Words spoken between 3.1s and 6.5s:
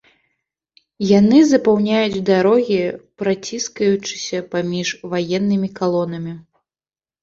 праціскаючыся паміж ваеннымі калонамі.